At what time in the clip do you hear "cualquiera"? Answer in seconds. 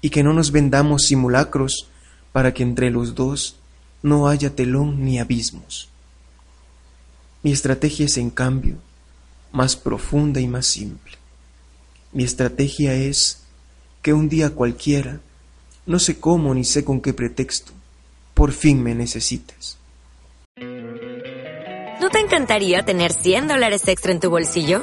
14.50-15.20